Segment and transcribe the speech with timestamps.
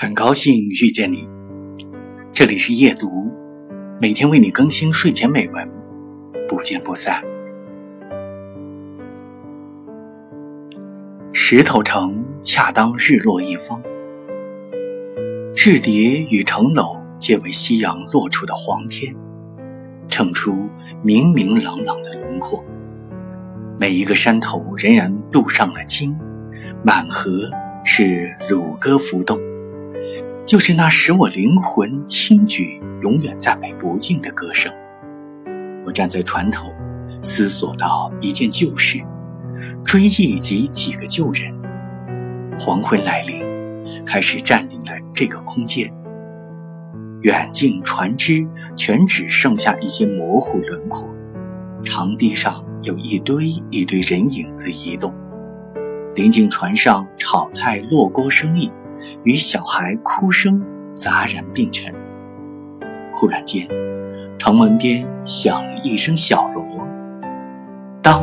[0.00, 1.28] 很高兴遇见你，
[2.32, 3.32] 这里是夜读，
[4.00, 5.68] 每天为你更新睡前美文，
[6.48, 7.20] 不见不散。
[11.32, 13.82] 石头城恰当日落一方，
[15.52, 19.12] 雉蝶与城楼皆为夕阳落处的黄天，
[20.06, 20.68] 衬出
[21.02, 22.64] 明明朗朗的轮廓。
[23.80, 26.16] 每一个山头仍然镀上了金，
[26.84, 27.50] 满河
[27.84, 29.36] 是乳歌浮动。
[30.48, 34.72] 就是那使我灵魂轻举、永远赞美不尽的歌声。
[35.84, 36.72] 我站在船头，
[37.22, 38.98] 思索到一件旧事，
[39.84, 41.54] 追忆及几个旧人。
[42.58, 43.44] 黄昏来临，
[44.06, 45.92] 开始占领了这个空间。
[47.20, 48.42] 远近船只
[48.74, 51.06] 全只剩下一些模糊轮廓，
[51.84, 55.12] 长堤上有一堆一堆人影子移动。
[56.14, 58.72] 临近船上炒菜落锅声意。
[59.24, 60.62] 与小孩哭声
[60.94, 61.94] 杂然并陈。
[63.12, 63.68] 忽然间，
[64.38, 66.64] 城门边响了一声小锣，
[68.00, 68.22] 当